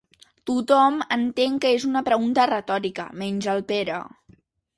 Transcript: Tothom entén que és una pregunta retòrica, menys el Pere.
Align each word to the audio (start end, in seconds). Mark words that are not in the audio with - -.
Tothom 0.49 0.95
entén 1.17 1.59
que 1.65 1.73
és 1.81 1.85
una 1.89 2.03
pregunta 2.07 2.47
retòrica, 2.53 3.07
menys 3.25 3.51
el 3.55 3.63
Pere. 3.75 4.01